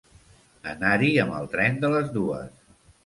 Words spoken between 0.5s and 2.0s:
Anar-hi amb el tren de